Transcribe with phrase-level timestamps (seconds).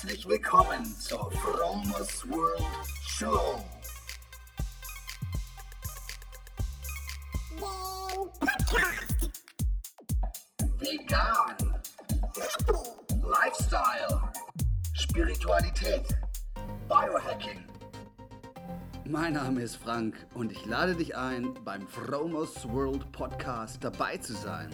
[0.00, 2.62] Herzlich willkommen zur Fromers World
[3.04, 3.58] Show.
[10.78, 11.80] Vegan.
[13.24, 14.22] Lifestyle.
[14.94, 16.06] Spiritualität.
[16.88, 17.64] Biohacking.
[19.04, 24.34] Mein Name ist Frank und ich lade dich ein, beim Fromers World Podcast dabei zu
[24.34, 24.70] sein.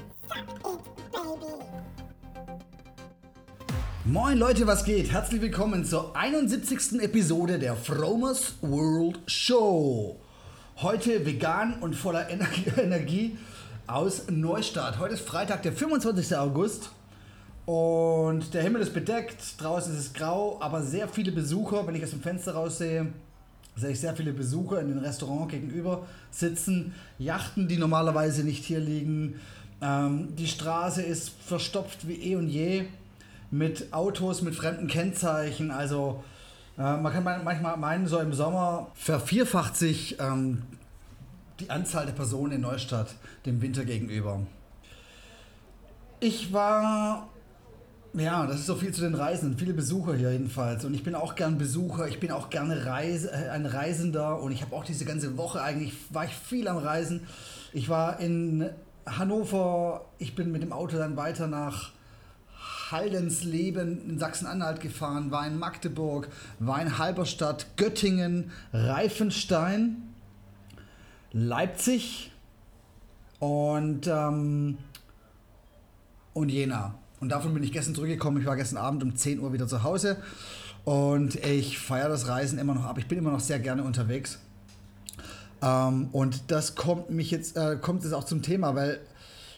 [4.06, 5.10] Moin Leute, was geht?
[5.12, 7.00] Herzlich willkommen zur 71.
[7.00, 10.20] Episode der Fromers World Show.
[10.76, 12.28] Heute vegan und voller
[12.76, 13.38] Energie
[13.86, 14.98] aus Neustadt.
[14.98, 16.36] Heute ist Freitag, der 25.
[16.36, 16.90] August.
[17.64, 22.04] Und der Himmel ist bedeckt, draußen ist es grau, aber sehr viele Besucher, wenn ich
[22.04, 23.06] aus dem Fenster raussehe,
[23.74, 28.80] sehe ich sehr viele Besucher in den Restaurant gegenüber sitzen, Yachten, die normalerweise nicht hier
[28.80, 29.40] liegen.
[29.80, 32.84] Ähm, die Straße ist verstopft wie eh und je
[33.50, 35.70] mit Autos mit fremden Kennzeichen.
[35.70, 36.22] Also
[36.78, 40.62] äh, man kann manchmal meinen, so im Sommer vervierfacht sich ähm,
[41.60, 43.14] die Anzahl der Personen in Neustadt
[43.46, 44.40] dem Winter gegenüber.
[46.20, 47.28] Ich war,
[48.14, 50.84] ja, das ist so viel zu den Reisenden, viele Besucher hier jedenfalls.
[50.84, 54.52] Und ich bin auch gern Besucher, ich bin auch gerne Reise, äh, ein Reisender und
[54.52, 57.26] ich habe auch diese ganze Woche eigentlich, war ich viel am Reisen.
[57.72, 58.68] Ich war in
[59.06, 61.92] Hannover, ich bin mit dem Auto dann weiter nach
[62.94, 66.28] Haldensleben in Sachsen-Anhalt gefahren, war in Magdeburg,
[66.60, 70.14] war in Halberstadt, Göttingen, Reifenstein,
[71.32, 72.30] Leipzig
[73.40, 74.78] und, ähm,
[76.34, 76.94] und Jena.
[77.18, 78.40] Und davon bin ich gestern zurückgekommen.
[78.40, 80.18] Ich war gestern Abend um 10 Uhr wieder zu Hause
[80.84, 82.98] und ich feiere das Reisen immer noch ab.
[82.98, 84.38] Ich bin immer noch sehr gerne unterwegs.
[85.62, 89.00] Ähm, und das kommt mich jetzt, äh, kommt jetzt auch zum Thema, weil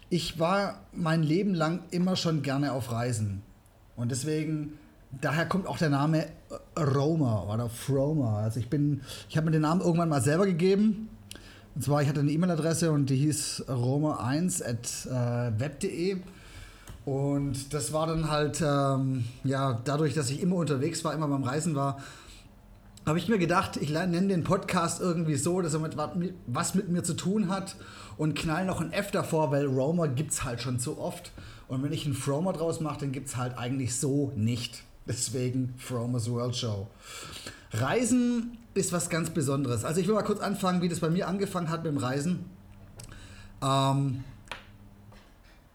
[0.08, 3.42] ich war mein Leben lang immer schon gerne auf Reisen.
[3.96, 4.78] Und deswegen,
[5.20, 6.26] daher kommt auch der Name
[6.78, 8.40] Roma oder Froma.
[8.40, 11.08] Also ich bin, ich habe mir den Namen irgendwann mal selber gegeben.
[11.74, 16.18] Und zwar, ich hatte eine E-Mail-Adresse und die hieß roma1 at äh, web.de.
[17.04, 21.44] Und das war dann halt, ähm, ja, dadurch, dass ich immer unterwegs war, immer beim
[21.44, 21.98] Reisen war,
[23.06, 25.96] habe ich mir gedacht, ich nenne den Podcast irgendwie so, dass er mit,
[26.48, 27.76] was mit mir zu tun hat
[28.18, 31.32] und knall noch ein F davor, weil Roma gibt es halt schon so oft.
[31.68, 34.82] Und wenn ich einen Froma draus mache, dann gibt es halt eigentlich so nicht.
[35.06, 36.88] Deswegen Froma's World Show.
[37.72, 39.84] Reisen ist was ganz Besonderes.
[39.84, 42.44] Also ich will mal kurz anfangen, wie das bei mir angefangen hat mit dem Reisen.
[43.62, 44.24] Ähm,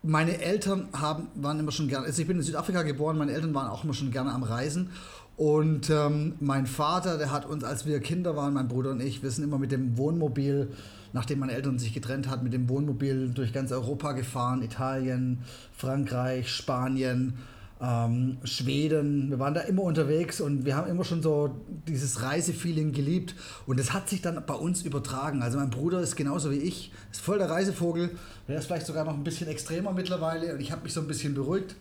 [0.04, 3.54] meine Eltern haben, waren immer schon gerne, also ich bin in Südafrika geboren, meine Eltern
[3.54, 4.90] waren auch immer schon gerne am Reisen.
[5.38, 9.24] Und ähm, mein Vater, der hat uns, als wir Kinder waren, mein Bruder und ich,
[9.24, 10.72] wir sind immer mit dem Wohnmobil
[11.14, 15.40] nachdem meine Eltern sich getrennt hat, mit dem Wohnmobil durch ganz Europa gefahren, Italien,
[15.76, 17.38] Frankreich, Spanien,
[17.82, 19.30] ähm, Schweden.
[19.30, 21.56] Wir waren da immer unterwegs und wir haben immer schon so
[21.88, 23.36] dieses Reisefeeling geliebt.
[23.66, 25.42] Und das hat sich dann bei uns übertragen.
[25.42, 28.12] Also mein Bruder ist genauso wie ich, ist voll der Reisevogel.
[28.48, 31.08] Der ist vielleicht sogar noch ein bisschen extremer mittlerweile und ich habe mich so ein
[31.08, 31.76] bisschen beruhigt.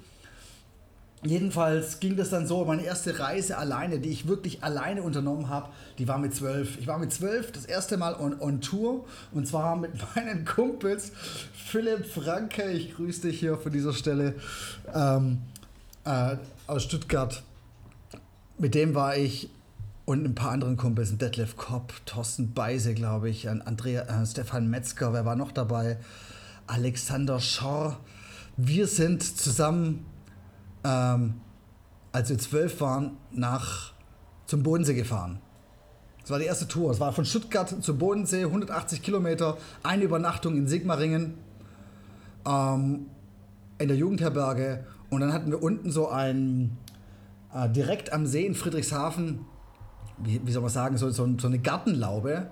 [1.23, 5.69] Jedenfalls ging das dann so, meine erste Reise alleine, die ich wirklich alleine unternommen habe,
[5.99, 6.79] die war mit zwölf.
[6.79, 11.13] Ich war mit zwölf das erste Mal on, on Tour und zwar mit meinen Kumpels
[11.53, 14.35] Philipp Franke, ich grüße dich hier von dieser Stelle,
[14.95, 15.43] ähm,
[16.05, 16.37] äh,
[16.67, 17.43] aus Stuttgart.
[18.57, 19.51] Mit dem war ich
[20.07, 25.13] und ein paar anderen Kumpels, Detlef Kopp, Thorsten Beise, glaube ich, Andrea, äh, Stefan Metzger,
[25.13, 25.99] wer war noch dabei?
[26.67, 28.01] Alexander Schorr.
[28.57, 30.07] Wir sind zusammen
[30.85, 31.35] ähm,
[32.13, 33.93] als wir zwölf waren, nach,
[34.47, 35.41] zum Bodensee gefahren.
[36.23, 36.91] Das war die erste Tour.
[36.91, 41.35] Es war von Stuttgart zum Bodensee, 180 Kilometer, eine Übernachtung in Sigmaringen,
[42.47, 43.07] ähm,
[43.79, 44.85] in der Jugendherberge.
[45.09, 46.77] Und dann hatten wir unten so ein,
[47.55, 49.41] äh, direkt am See in Friedrichshafen,
[50.19, 52.51] wie, wie soll man sagen, so, so, so, eine Gartenlaube.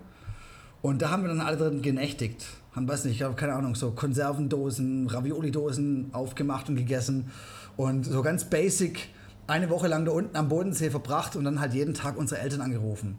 [0.81, 2.47] Und da haben wir dann alle drin genächtigt.
[2.75, 7.31] Haben, weiß nicht, ich habe keine Ahnung, so Konservendosen, Ravioli-Dosen aufgemacht und gegessen.
[7.79, 9.09] Und so ganz basic
[9.47, 12.61] eine Woche lang da unten am Bodensee verbracht und dann halt jeden Tag unsere Eltern
[12.61, 13.19] angerufen.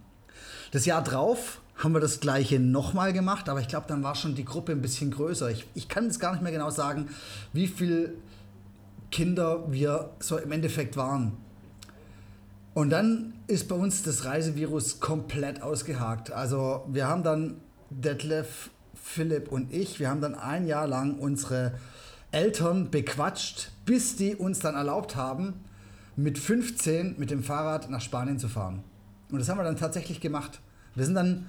[0.72, 4.36] Das Jahr drauf haben wir das gleiche nochmal gemacht, aber ich glaube, dann war schon
[4.36, 5.50] die Gruppe ein bisschen größer.
[5.50, 7.08] Ich, ich kann jetzt gar nicht mehr genau sagen,
[7.54, 8.16] wie viele
[9.12, 11.38] Kinder wir so im Endeffekt waren.
[12.74, 16.34] Und dann ist bei uns das Reisevirus komplett ausgehakt.
[16.34, 21.76] Also wir haben dann Detlef, Philipp und ich, wir haben dann ein Jahr lang unsere
[22.32, 25.66] Eltern bequatscht, bis die uns dann erlaubt haben,
[26.16, 28.84] mit 15 mit dem Fahrrad nach Spanien zu fahren.
[29.32, 30.60] Und das haben wir dann tatsächlich gemacht.
[30.96, 31.48] Wir sind dann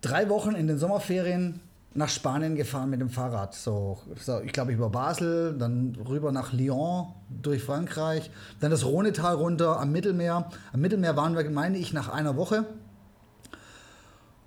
[0.00, 1.60] drei Wochen in den Sommerferien
[1.92, 3.54] nach Spanien gefahren mit dem Fahrrad.
[3.54, 3.98] So,
[4.44, 8.30] ich glaube über Basel, dann rüber nach Lyon durch Frankreich,
[8.60, 10.48] dann das Rhonetal runter am Mittelmeer.
[10.72, 12.64] Am Mittelmeer waren wir, meine ich, nach einer Woche.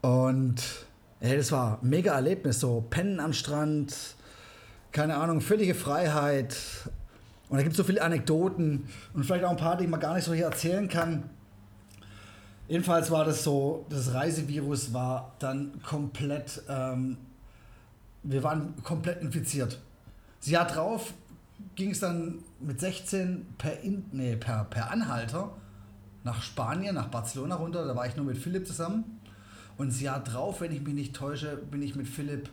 [0.01, 0.63] Und
[1.19, 2.62] ey, das war ein mega Erlebnis.
[2.62, 4.16] So Pennen am Strand,
[4.94, 6.56] keine Ahnung, völlige Freiheit.
[7.50, 10.13] Und da gibt es so viele Anekdoten und vielleicht auch ein paar, die man gar
[10.13, 11.30] nicht so hier erzählen kann.
[12.68, 17.18] Jedenfalls war das so, das Reisevirus war dann komplett, ähm,
[18.24, 19.80] wir waren komplett infiziert.
[20.40, 21.13] Das Jahr drauf
[21.75, 25.51] ging es dann mit 16 per, In, nee, per, per Anhalter
[26.24, 27.86] nach Spanien, nach Barcelona runter.
[27.86, 29.19] Da war ich nur mit Philipp zusammen.
[29.78, 32.50] Und das Jahr drauf, wenn ich mich nicht täusche, bin ich mit Philipp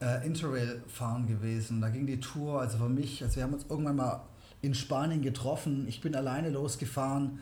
[0.00, 1.80] äh, Interrail fahren gewesen.
[1.80, 4.22] Da ging die Tour, also für mich, also wir haben uns irgendwann mal
[4.62, 5.86] in Spanien getroffen.
[5.88, 7.38] Ich bin alleine losgefahren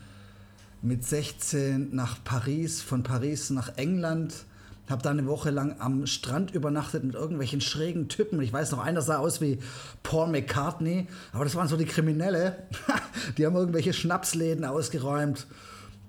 [0.82, 4.44] mit 16 nach Paris, von Paris nach England.
[4.88, 8.40] Habe da eine Woche lang am Strand übernachtet mit irgendwelchen schrägen Typen.
[8.40, 9.58] Ich weiß noch, einer sah aus wie
[10.02, 12.56] Paul McCartney, aber das waren so die Kriminelle.
[13.36, 15.46] die haben irgendwelche Schnapsläden ausgeräumt.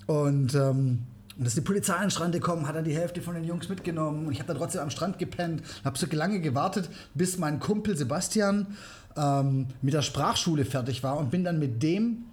[0.06, 1.00] Und ähm,
[1.39, 4.27] und ist die Polizei an Strand gekommen, hat dann die Hälfte von den Jungs mitgenommen
[4.27, 7.95] und ich habe dann trotzdem am Strand gepennt, habe so lange gewartet, bis mein Kumpel
[7.95, 8.68] Sebastian
[9.15, 12.25] ähm, mit der Sprachschule fertig war und bin dann mit dem,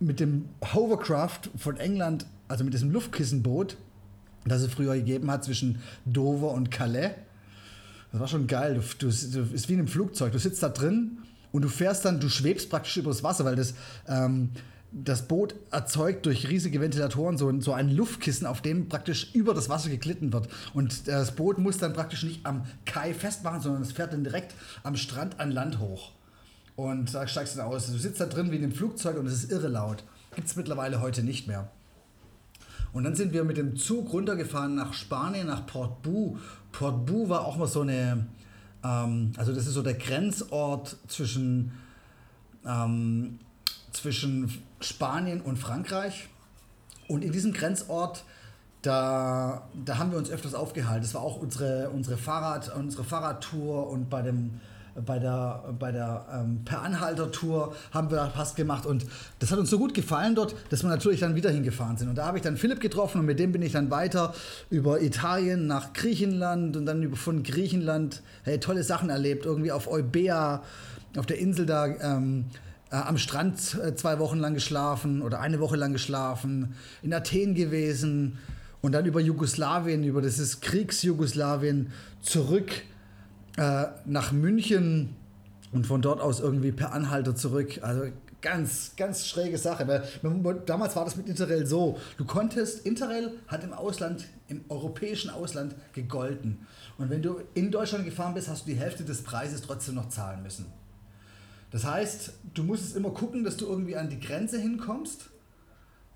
[0.00, 3.76] mit dem Hovercraft von England, also mit diesem Luftkissenboot,
[4.46, 7.10] das es früher gegeben hat zwischen Dover und Calais.
[8.12, 8.74] Das war schon geil.
[8.74, 10.32] Du, du, du ist wie in einem Flugzeug.
[10.32, 11.18] Du sitzt da drin
[11.52, 13.74] und du fährst dann, du schwebst praktisch über das Wasser, weil das
[14.08, 14.50] ähm,
[14.92, 19.68] das Boot erzeugt durch riesige Ventilatoren so, so ein Luftkissen, auf dem praktisch über das
[19.68, 20.48] Wasser geglitten wird.
[20.74, 24.54] Und das Boot muss dann praktisch nicht am Kai festmachen, sondern es fährt dann direkt
[24.82, 26.12] am Strand an Land hoch.
[26.76, 27.86] Und da steigst du dann aus.
[27.86, 30.04] Du sitzt da drin wie in einem Flugzeug und es ist irre laut.
[30.34, 31.70] Gibt es mittlerweile heute nicht mehr.
[32.92, 36.36] Und dann sind wir mit dem Zug runtergefahren nach Spanien, nach Port Bu.
[36.72, 38.26] Port Bu war auch mal so eine,
[38.84, 41.72] ähm, also das ist so der Grenzort zwischen
[42.66, 43.38] ähm,
[43.92, 46.28] zwischen Spanien und Frankreich.
[47.08, 48.24] Und in diesem Grenzort,
[48.82, 51.02] da, da haben wir uns öfters aufgehalten.
[51.02, 54.60] Das war auch unsere, unsere, Fahrrad, unsere Fahrradtour und bei dem
[54.94, 59.06] bei der, bei der ähm, Per Anhalter-Tour haben wir Pass gemacht und
[59.38, 62.08] das hat uns so gut gefallen dort, dass wir natürlich dann wieder hingefahren sind.
[62.08, 64.34] Und da habe ich dann Philipp getroffen und mit dem bin ich dann weiter
[64.70, 69.88] über Italien nach Griechenland und dann über, von Griechenland hey, tolle Sachen erlebt, irgendwie auf
[69.88, 70.62] Eubea,
[71.16, 71.86] auf der Insel da.
[71.86, 72.46] Ähm,
[72.92, 77.54] äh, am Strand äh, zwei Wochen lang geschlafen oder eine Woche lang geschlafen, in Athen
[77.54, 78.38] gewesen
[78.82, 81.90] und dann über Jugoslawien, über dieses Kriegsjugoslawien
[82.20, 82.70] zurück
[83.56, 85.16] äh, nach München
[85.72, 87.80] und von dort aus irgendwie per Anhalter zurück.
[87.80, 88.04] Also
[88.42, 89.88] ganz, ganz schräge Sache.
[89.88, 90.04] Weil
[90.66, 91.98] damals war das mit Interrail so.
[92.18, 96.66] Du konntest, Interrail hat im Ausland, im europäischen Ausland gegolten.
[96.98, 100.10] Und wenn du in Deutschland gefahren bist, hast du die Hälfte des Preises trotzdem noch
[100.10, 100.66] zahlen müssen.
[101.72, 105.30] Das heißt, du musstest immer gucken, dass du irgendwie an die Grenze hinkommst.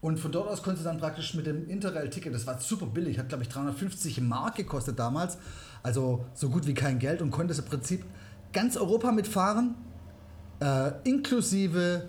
[0.02, 3.18] Und von dort aus konntest du dann praktisch mit dem Interrail-Ticket, das war super billig,
[3.18, 5.38] hat glaube ich 350 Mark gekostet damals,
[5.82, 8.04] also so gut wie kein Geld und konntest im Prinzip
[8.52, 9.74] ganz Europa mitfahren,
[10.60, 12.08] äh, inklusive,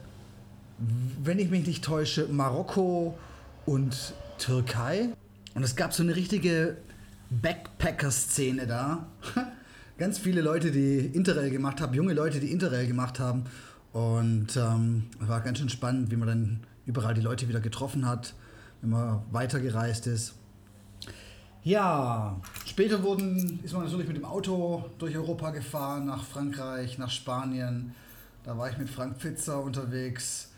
[1.23, 3.17] wenn ich mich nicht täusche, Marokko
[3.65, 5.09] und Türkei.
[5.55, 6.77] Und es gab so eine richtige
[7.29, 9.07] Backpacker-Szene da.
[9.97, 13.45] ganz viele Leute, die Interrail gemacht haben, junge Leute, die Interrail gemacht haben.
[13.93, 18.35] Und ähm, war ganz schön spannend, wie man dann überall die Leute wieder getroffen hat,
[18.81, 20.35] wenn man weitergereist ist.
[21.63, 27.09] Ja, später wurden, ist man natürlich mit dem Auto durch Europa gefahren, nach Frankreich, nach
[27.09, 27.93] Spanien.
[28.43, 30.51] Da war ich mit Frank Pfitzer unterwegs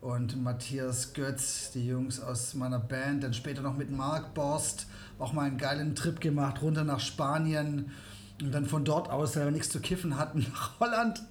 [0.00, 3.22] und Matthias Götz, die Jungs aus meiner Band.
[3.22, 4.86] Dann später noch mit Mark Borst,
[5.18, 7.90] auch mal einen geilen Trip gemacht, runter nach Spanien
[8.42, 11.22] und dann von dort aus, wenn wir nichts zu kiffen hatten, nach Holland.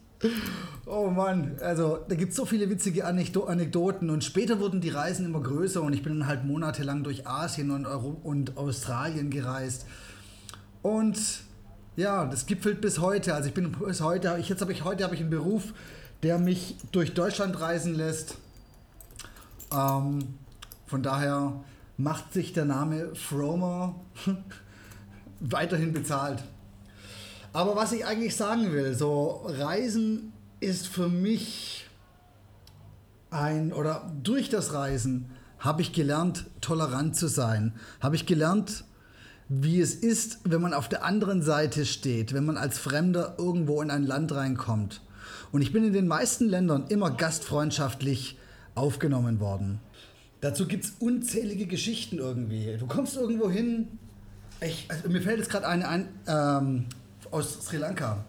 [0.85, 5.25] Oh Mann, also da gibt es so viele witzige Anekdoten und später wurden die Reisen
[5.25, 9.85] immer größer und ich bin dann halt monatelang durch Asien und, Euro und Australien gereist.
[10.81, 11.19] Und
[11.95, 13.33] ja, das gipfelt bis heute.
[13.33, 15.73] Also ich bin bis heute, ich, jetzt habe ich heute habe ich einen Beruf,
[16.23, 18.37] der mich durch Deutschland reisen lässt.
[19.71, 20.19] Ähm,
[20.87, 21.63] von daher
[21.97, 23.95] macht sich der Name Fromer
[25.39, 26.43] weiterhin bezahlt.
[27.55, 31.85] Aber was ich eigentlich sagen will, so Reisen ist für mich
[33.29, 37.71] ein, oder durch das Reisen habe ich gelernt, tolerant zu sein.
[38.01, 38.83] Habe ich gelernt,
[39.47, 43.81] wie es ist, wenn man auf der anderen Seite steht, wenn man als Fremder irgendwo
[43.81, 44.99] in ein Land reinkommt.
[45.53, 48.37] Und ich bin in den meisten Ländern immer gastfreundschaftlich
[48.75, 49.79] aufgenommen worden.
[50.41, 52.75] Dazu gibt es unzählige Geschichten irgendwie.
[52.77, 53.97] Du kommst irgendwo hin,
[54.59, 56.85] Ich, also mir fällt jetzt gerade eine ein ähm,
[57.35, 58.23] aus Sri Lanka.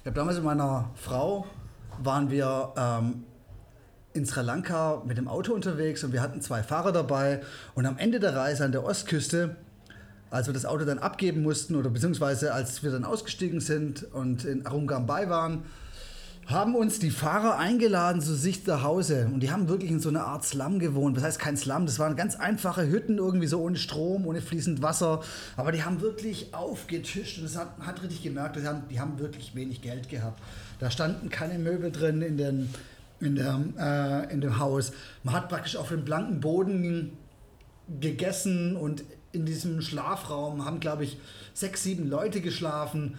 [0.00, 1.46] Ich habe damals mit meiner Frau
[2.02, 3.24] waren wir ähm,
[4.12, 7.40] in Sri Lanka mit dem Auto unterwegs und wir hatten zwei Fahrer dabei
[7.74, 9.56] und am Ende der Reise an der Ostküste,
[10.30, 14.44] als wir das Auto dann abgeben mussten oder beziehungsweise als wir dann ausgestiegen sind und
[14.44, 15.62] in Arungambai waren,
[16.46, 19.28] haben uns die Fahrer eingeladen zu sich nach Hause.
[19.32, 21.16] Und die haben wirklich in so einer Art Slum gewohnt.
[21.16, 24.82] Das heißt kein Slum, das waren ganz einfache Hütten, irgendwie so ohne Strom, ohne fließend
[24.82, 25.22] Wasser.
[25.56, 29.18] Aber die haben wirklich aufgetischt und das hat, hat richtig gemerkt, die haben, die haben
[29.18, 30.42] wirklich wenig Geld gehabt.
[30.80, 32.70] Da standen keine Möbel drin in, den,
[33.20, 34.92] in, der, äh, in dem Haus.
[35.22, 37.12] Man hat praktisch auf dem blanken Boden
[38.00, 41.18] gegessen und in diesem Schlafraum haben, glaube ich,
[41.54, 43.18] sechs, sieben Leute geschlafen.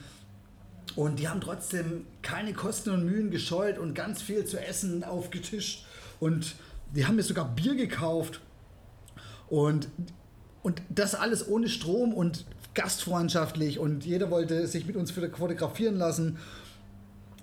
[0.96, 5.86] Und die haben trotzdem keine Kosten und Mühen gescheut und ganz viel zu essen aufgetischt.
[6.20, 6.56] Und
[6.96, 8.40] die haben mir sogar Bier gekauft.
[9.48, 9.90] Und,
[10.64, 13.80] und das alles ohne Strom und gastfreundschaftlich.
[13.80, 16.38] Und jeder wollte sich mit uns fotografieren lassen.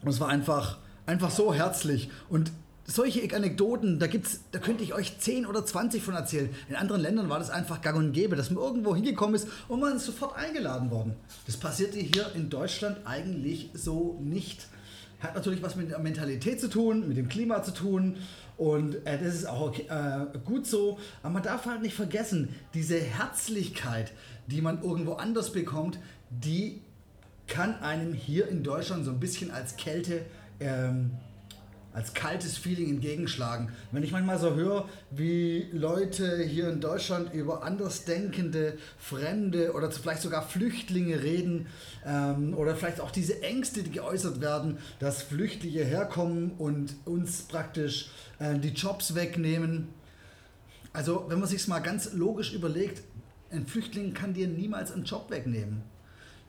[0.03, 2.11] Und es war einfach, einfach so herzlich.
[2.31, 2.53] Und
[2.87, 6.51] solche Anekdoten, da gibt's, da könnte ich euch 10 oder 20 von erzählen.
[6.69, 9.81] In anderen Ländern war das einfach gang und gäbe, dass man irgendwo hingekommen ist und
[9.81, 11.15] man ist sofort eingeladen worden.
[11.47, 14.67] Das passierte hier in Deutschland eigentlich so nicht.
[15.21, 18.17] Hat natürlich was mit der Mentalität zu tun, mit dem Klima zu tun
[18.57, 20.99] und äh, das ist auch okay, äh, gut so.
[21.23, 24.13] Aber man darf halt nicht vergessen, diese Herzlichkeit,
[24.49, 25.99] die man irgendwo anders bekommt,
[26.31, 26.81] die
[27.47, 30.23] kann einem hier in Deutschland so ein bisschen als Kälte
[30.59, 31.13] ähm,
[31.93, 33.71] als kaltes Feeling entgegenschlagen.
[33.91, 40.23] Wenn ich manchmal so höre, wie Leute hier in Deutschland über andersdenkende, Fremde oder vielleicht
[40.23, 41.67] sogar Flüchtlinge reden
[42.07, 48.11] ähm, oder vielleicht auch diese Ängste, die geäußert werden, dass Flüchtlinge herkommen und uns praktisch
[48.39, 49.89] äh, die Jobs wegnehmen.
[50.93, 53.03] Also wenn man sich mal ganz logisch überlegt,
[53.51, 55.83] ein Flüchtling kann dir niemals einen Job wegnehmen.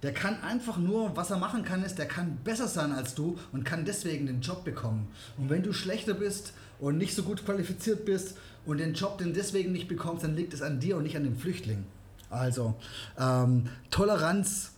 [0.04, 3.40] Der kann einfach nur, was er machen kann, ist, der kann besser sein als du
[3.54, 5.08] und kann deswegen den Job bekommen.
[5.38, 9.34] Und wenn du schlechter bist und nicht so gut qualifiziert bist und den Job den
[9.34, 11.86] deswegen nicht bekommst, dann liegt es an dir und nicht an dem Flüchtling.
[12.30, 12.76] Also,
[13.18, 14.72] ähm, Toleranz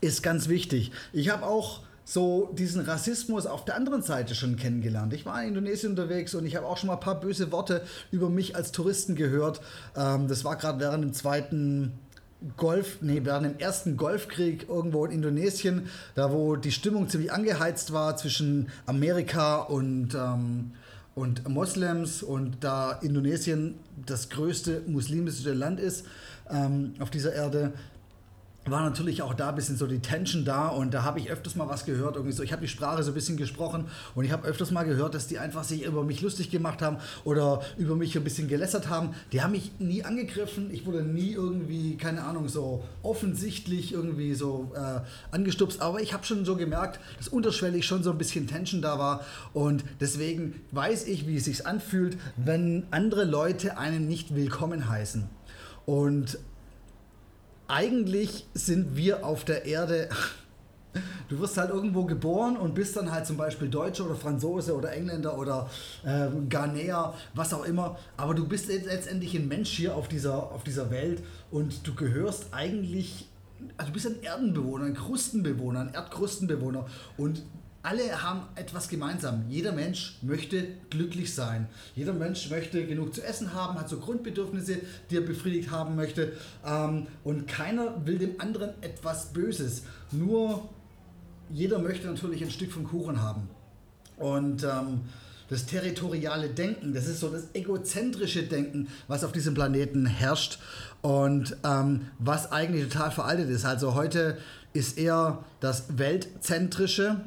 [0.00, 0.92] ist ganz wichtig.
[1.12, 5.12] Ich habe auch so diesen Rassismus auf der anderen Seite schon kennengelernt.
[5.14, 7.82] Ich war in Indonesien unterwegs und ich habe auch schon mal ein paar böse Worte
[8.10, 9.60] über mich als Touristen gehört.
[9.96, 11.98] Ähm, das war gerade während dem zweiten
[12.56, 17.92] Golf, nee, während dem ersten Golfkrieg irgendwo in Indonesien, da wo die Stimmung ziemlich angeheizt
[17.92, 20.72] war zwischen Amerika und, ähm,
[21.14, 26.04] und Moslems und da Indonesien das größte muslimische Land ist
[26.50, 27.72] ähm, auf dieser Erde,
[28.66, 31.54] war natürlich auch da ein bisschen so die Tension da und da habe ich öfters
[31.54, 32.16] mal was gehört.
[32.16, 34.84] Irgendwie so, ich habe die Sprache so ein bisschen gesprochen und ich habe öfters mal
[34.84, 38.48] gehört, dass die einfach sich über mich lustig gemacht haben oder über mich ein bisschen
[38.48, 39.14] gelässert haben.
[39.32, 40.70] Die haben mich nie angegriffen.
[40.72, 45.82] Ich wurde nie irgendwie, keine Ahnung, so offensichtlich irgendwie so äh, angestupst.
[45.82, 49.24] Aber ich habe schon so gemerkt, dass unterschwellig schon so ein bisschen Tension da war
[49.52, 55.28] und deswegen weiß ich, wie es sich anfühlt, wenn andere Leute einen nicht willkommen heißen.
[55.86, 56.38] Und
[57.74, 60.08] eigentlich sind wir auf der Erde.
[61.28, 64.92] Du wirst halt irgendwo geboren und bist dann halt zum Beispiel Deutscher oder Franzose oder
[64.92, 65.68] Engländer oder
[66.04, 67.98] äh, Ghanäer, was auch immer.
[68.16, 72.46] Aber du bist letztendlich ein Mensch hier auf dieser, auf dieser Welt und du gehörst
[72.52, 73.28] eigentlich,
[73.76, 76.86] also du bist ein Erdenbewohner, ein Krustenbewohner, ein Erdkrustenbewohner.
[77.16, 77.42] Und
[77.84, 79.44] alle haben etwas gemeinsam.
[79.50, 81.68] Jeder Mensch möchte glücklich sein.
[81.94, 84.78] Jeder Mensch möchte genug zu essen haben, hat so Grundbedürfnisse,
[85.10, 86.32] die er befriedigt haben möchte.
[86.66, 89.82] Ähm, und keiner will dem anderen etwas Böses.
[90.12, 90.66] Nur
[91.50, 93.50] jeder möchte natürlich ein Stück vom Kuchen haben.
[94.16, 95.02] Und ähm,
[95.50, 100.58] das territoriale Denken, das ist so das egozentrische Denken, was auf diesem Planeten herrscht
[101.02, 103.66] und ähm, was eigentlich total veraltet ist.
[103.66, 104.38] Also heute
[104.72, 107.20] ist eher das weltzentrische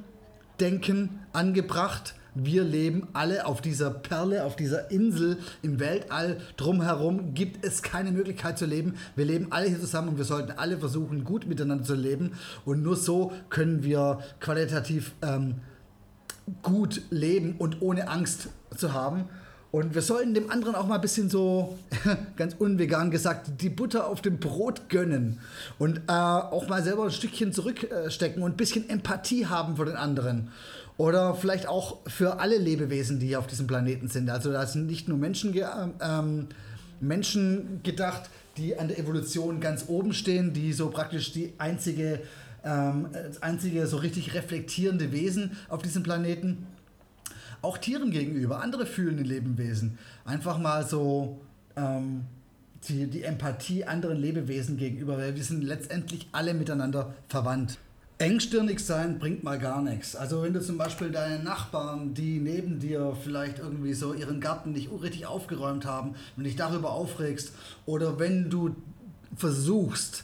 [0.60, 2.16] Denken angebracht.
[2.36, 6.38] Wir leben alle auf dieser Perle, auf dieser Insel im Weltall.
[6.56, 8.96] Drumherum gibt es keine Möglichkeit zu leben.
[9.16, 12.34] Wir leben alle hier zusammen und wir sollten alle versuchen, gut miteinander zu leben.
[12.64, 15.56] Und nur so können wir qualitativ ähm,
[16.62, 19.26] gut leben und ohne Angst zu haben.
[19.72, 21.78] Und wir sollten dem anderen auch mal ein bisschen so,
[22.38, 25.40] ganz unvegan gesagt, die Butter auf dem Brot gönnen.
[25.78, 29.96] Und äh, auch mal selber ein Stückchen zurückstecken und ein bisschen Empathie haben für den
[29.96, 30.50] anderen.
[30.98, 34.30] Oder vielleicht auch für alle Lebewesen, die hier auf diesem Planeten sind.
[34.30, 35.54] Also da sind nicht nur Menschen,
[36.02, 36.48] ähm,
[37.00, 42.22] Menschen gedacht, die an der Evolution ganz oben stehen, die so praktisch die einzige,
[42.64, 46.66] ähm, das einzige so richtig reflektierende Wesen auf diesem Planeten
[47.62, 49.98] auch Tieren gegenüber, andere fühlende Lebewesen.
[50.26, 51.40] Einfach mal so,
[51.76, 52.26] ähm,
[52.88, 57.78] die, die Empathie anderen Lebewesen gegenüber, weil wir sind letztendlich alle miteinander verwandt.
[58.20, 60.16] Engstirnig sein bringt mal gar nichts.
[60.16, 64.72] Also wenn du zum Beispiel deine Nachbarn, die neben dir vielleicht irgendwie so ihren Garten
[64.72, 67.54] nicht richtig aufgeräumt haben und dich darüber aufregst,
[67.86, 68.76] oder wenn du
[69.36, 70.24] versuchst,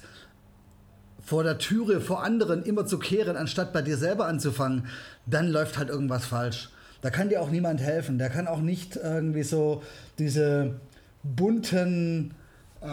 [1.24, 4.88] vor der Türe vor anderen immer zu kehren, anstatt bei dir selber anzufangen,
[5.28, 6.70] dann läuft halt irgendwas falsch.
[7.04, 8.18] Da kann dir auch niemand helfen.
[8.18, 9.84] Der kann auch nicht irgendwie so
[10.18, 10.76] diese
[11.22, 12.34] bunten,
[12.82, 12.88] äh,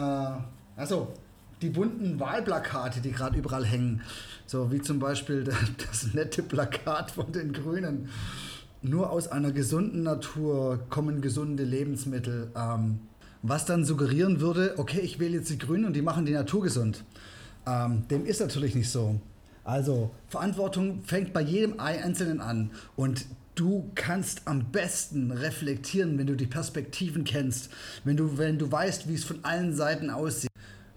[0.75, 1.13] also
[1.61, 4.01] die bunten Wahlplakate, die gerade überall hängen,
[4.45, 5.45] so wie zum Beispiel
[5.89, 8.09] das nette Plakat von den Grünen.
[8.81, 12.51] Nur aus einer gesunden Natur kommen gesunde Lebensmittel.
[12.53, 12.99] Ähm,
[13.43, 16.63] was dann suggerieren würde, okay, ich wähle jetzt die Grünen und die machen die Natur
[16.63, 17.05] gesund.
[17.65, 19.21] Ähm, dem ist natürlich nicht so.
[19.63, 26.35] Also Verantwortung fängt bei jedem Einzelnen an und du kannst am besten reflektieren, wenn du
[26.35, 27.69] die Perspektiven kennst,
[28.03, 30.50] wenn du, wenn du weißt, wie es von allen Seiten aussieht.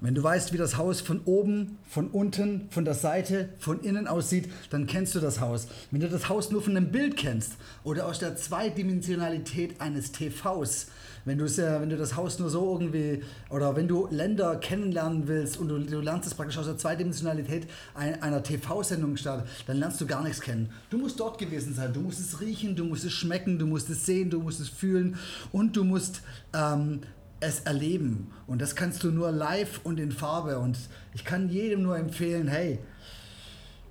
[0.05, 4.07] Wenn du weißt, wie das Haus von oben, von unten, von der Seite, von innen
[4.07, 5.67] aussieht, dann kennst du das Haus.
[5.91, 7.53] Wenn du das Haus nur von einem Bild kennst
[7.85, 10.89] oder aus der Zweidimensionalität eines TVs,
[11.25, 15.27] wenn, du äh, wenn du das Haus nur so irgendwie, oder wenn du Länder kennenlernen
[15.27, 20.03] willst und du, du lernst es praktisch aus der Zweidimensionalität einer TV-Sendung statt, dann lernst
[20.03, 20.69] du gar nichts kennen.
[20.91, 23.89] Du musst dort gewesen sein, du musst es riechen, du musst es schmecken, du musst
[23.89, 25.17] es sehen, du musst es fühlen
[25.51, 26.21] und du musst
[26.53, 27.01] ähm,
[27.45, 28.33] es erleben.
[28.47, 30.59] Und das kannst du nur live und in Farbe.
[30.59, 30.79] Und
[31.13, 32.79] ich kann jedem nur empfehlen, hey,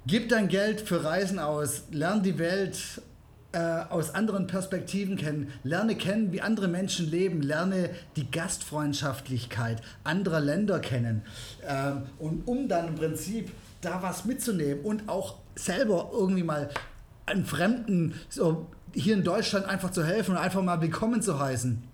[0.06, 3.02] gib dein Geld für Reisen aus, lern die Welt
[3.54, 10.40] äh, aus anderen Perspektiven kennen, lerne kennen, wie andere Menschen leben, lerne die Gastfreundschaftlichkeit anderer
[10.40, 11.22] Länder kennen.
[11.68, 16.70] Ähm, und um dann im Prinzip da was mitzunehmen und auch selber irgendwie mal
[17.26, 21.93] einem Fremden so hier in Deutschland einfach zu helfen und einfach mal willkommen zu heißen.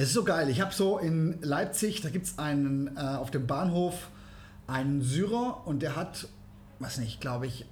[0.00, 0.48] Es ist so geil.
[0.48, 4.10] Ich habe so in Leipzig, da gibt es einen äh, auf dem Bahnhof
[4.68, 6.28] einen Syrer und der hat,
[6.78, 7.66] was nicht, glaube ich,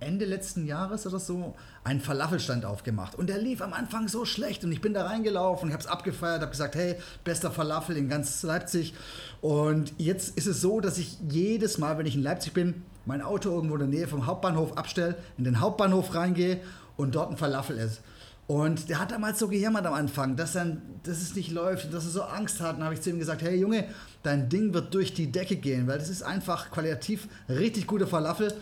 [0.00, 3.14] Ende letzten Jahres oder so einen Falafelstand aufgemacht.
[3.14, 4.64] Und der lief am Anfang so schlecht.
[4.64, 8.08] Und ich bin da reingelaufen, ich habe es abgefeiert, habe gesagt, hey, bester Falafel in
[8.08, 8.92] ganz Leipzig.
[9.40, 13.22] Und jetzt ist es so, dass ich jedes Mal, wenn ich in Leipzig bin, mein
[13.22, 16.60] Auto irgendwo in der Nähe vom Hauptbahnhof abstelle, in den Hauptbahnhof reingehe
[16.96, 18.00] und dort ein Falafel esse.
[18.46, 22.04] Und der hat damals so gejammert am Anfang, dass, dann, dass es nicht läuft, dass
[22.04, 22.76] er so Angst hat.
[22.76, 23.84] Und habe ich zu ihm gesagt, hey Junge,
[24.22, 28.52] dein Ding wird durch die Decke gehen, weil das ist einfach qualitativ richtig guter Falafel.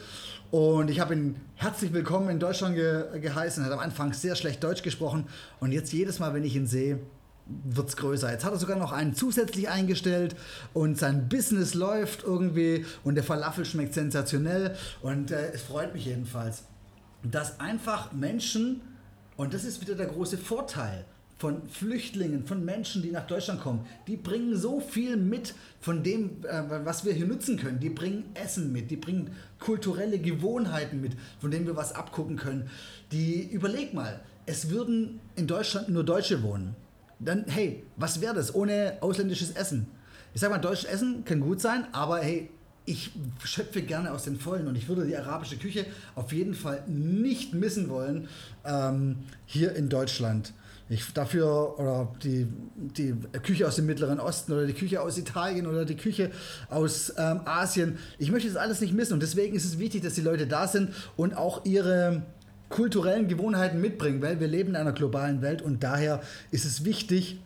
[0.51, 3.62] Und ich habe ihn herzlich willkommen in Deutschland ge geheißen.
[3.62, 5.27] Er hat am Anfang sehr schlecht Deutsch gesprochen.
[5.61, 6.99] Und jetzt jedes Mal, wenn ich ihn sehe,
[7.47, 8.31] wird es größer.
[8.31, 10.37] Jetzt hat er sogar noch einen zusätzlich eingestellt
[10.73, 14.77] und sein Business läuft irgendwie und der Falafel schmeckt sensationell.
[15.03, 16.64] Und äh, es freut mich jedenfalls,
[17.23, 18.83] dass einfach Menschen
[19.40, 21.07] und das ist wieder der große Vorteil
[21.38, 23.87] von Flüchtlingen, von Menschen, die nach Deutschland kommen.
[24.07, 27.81] Die bringen so viel mit von dem, äh, was wir hier nutzen können.
[27.81, 32.68] Die bringen Essen mit, die bringen kulturelle Gewohnheiten mit, von denen wir was abgucken können.
[33.12, 36.76] Die, überleg mal, es würden in Deutschland nur Deutsche wohnen.
[37.18, 39.87] Dann, hey, was wäre das ohne ausländisches Essen?
[40.35, 42.50] Ich sag mal, deutsches Essen kann gut sein, aber hey,
[42.90, 43.12] ich
[43.44, 47.55] schöpfe gerne aus den Vollen und ich würde die arabische Küche auf jeden Fall nicht
[47.55, 48.29] missen wollen
[48.64, 50.53] ähm, hier in Deutschland.
[50.88, 55.68] Ich dafür, oder die, die Küche aus dem Mittleren Osten oder die Küche aus Italien
[55.68, 56.33] oder die Küche
[56.68, 57.98] aus ähm, Asien.
[58.18, 60.66] Ich möchte das alles nicht missen und deswegen ist es wichtig, dass die Leute da
[60.66, 62.22] sind und auch ihre
[62.70, 67.40] kulturellen Gewohnheiten mitbringen, weil wir leben in einer globalen Welt und daher ist es wichtig,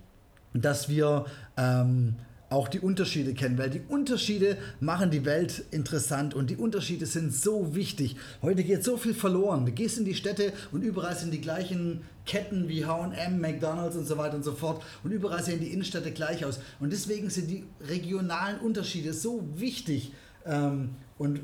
[0.54, 1.26] dass wir
[1.58, 2.14] ähm,
[2.54, 7.34] auch die Unterschiede kennen, weil die Unterschiede machen die Welt interessant und die Unterschiede sind
[7.34, 8.16] so wichtig.
[8.42, 9.66] Heute geht so viel verloren.
[9.66, 14.06] Du gehst in die Städte und überall sind die gleichen Ketten wie H&M, McDonald's und
[14.06, 16.60] so weiter und so fort und überall sehen die Innenstädte gleich aus.
[16.78, 20.12] Und deswegen sind die regionalen Unterschiede so wichtig
[20.46, 21.40] ähm, und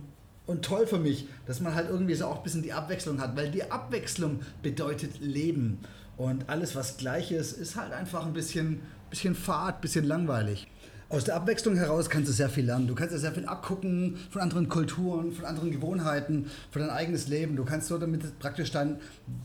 [0.46, 3.36] und toll für mich, dass man halt irgendwie so auch ein bisschen die Abwechslung hat,
[3.36, 5.78] weil die Abwechslung bedeutet Leben.
[6.16, 10.66] Und alles, was gleich ist, ist halt einfach ein bisschen, bisschen fad, bisschen langweilig.
[11.10, 12.86] Aus der Abwechslung heraus kannst du sehr viel lernen.
[12.86, 17.26] Du kannst ja sehr viel abgucken von anderen Kulturen, von anderen Gewohnheiten, von dein eigenes
[17.26, 17.56] Leben.
[17.56, 19.00] Du kannst so damit praktisch dann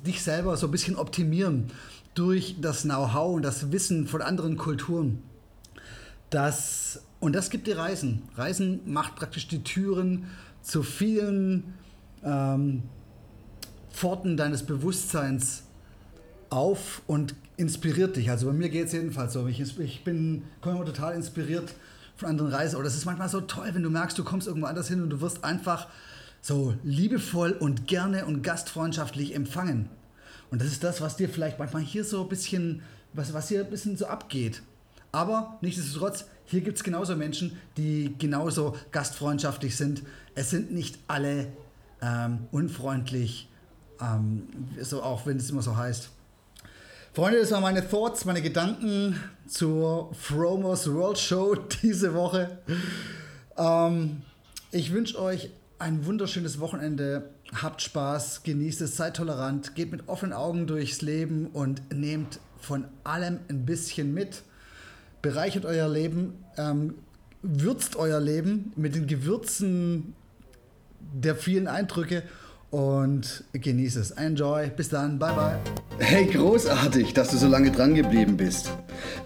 [0.06, 1.72] dich selber so ein bisschen optimieren
[2.14, 5.24] durch das Know-how und das Wissen von anderen Kulturen.
[6.30, 8.22] Das, und das gibt dir Reisen.
[8.36, 10.26] Reisen macht praktisch die Türen
[10.62, 11.74] zu vielen
[12.24, 12.84] ähm,
[13.92, 15.64] Pforten deines Bewusstseins
[16.52, 18.30] auf und inspiriert dich.
[18.30, 19.48] Also bei mir geht es jedenfalls so.
[19.48, 21.74] Ich, ich bin komme immer total inspiriert
[22.18, 22.76] von anderen Reisen.
[22.76, 25.10] Aber das ist manchmal so toll, wenn du merkst, du kommst irgendwo anders hin und
[25.10, 25.88] du wirst einfach
[26.42, 29.90] so liebevoll und gerne und gastfreundschaftlich empfangen.
[30.52, 33.62] Und das ist das, was dir vielleicht manchmal hier so ein bisschen, was, was hier
[33.62, 34.62] ein bisschen so abgeht.
[35.12, 40.04] Aber nichtsdestotrotz, hier gibt es genauso Menschen, die genauso gastfreundschaftlich sind.
[40.36, 41.48] Es sind nicht alle
[42.02, 43.50] ähm, unfreundlich,
[44.00, 44.44] ähm,
[44.82, 46.10] so auch wenn es immer so heißt.
[47.16, 52.60] Freunde, das waren meine Thoughts, meine Gedanken zur Fromos World Show diese Woche.
[53.56, 54.24] Ähm,
[54.72, 55.50] ich wünsche euch
[55.80, 57.30] ein wunderschönes Wochenende.
[57.54, 62.84] Habt Spaß, genießt es, seid tolerant, geht mit offenen Augen durchs Leben und nehmt von
[63.06, 64.44] allem ein bisschen mit.
[65.22, 66.96] Bereichert euer Leben, ähm,
[67.42, 70.16] würzt euer Leben mit den Gewürzen
[71.00, 72.24] der vielen Eindrücke
[72.76, 74.12] und genießt es.
[74.12, 74.70] Enjoy.
[74.76, 75.18] Bis dann.
[75.18, 75.58] Bye bye.
[76.00, 78.70] Hey, großartig, dass du so lange dran geblieben bist.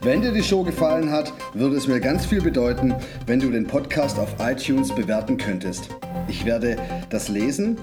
[0.02, 2.94] Wenn dir die Show gefallen hat, würde es mir ganz viel bedeuten,
[3.26, 5.90] wenn du den Podcast auf iTunes bewerten könntest.
[6.28, 6.78] Ich werde
[7.10, 7.78] das lesen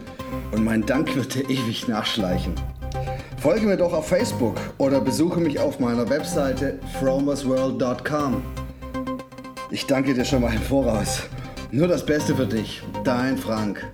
[0.53, 2.55] und mein Dank wird dir ewig nachschleichen.
[3.37, 8.41] Folge mir doch auf Facebook oder besuche mich auf meiner Webseite fromersworld.com.
[9.73, 11.23] Ich danke dir schon mal im Voraus.
[11.73, 13.85] Nur das Beste für dich, dein Frank.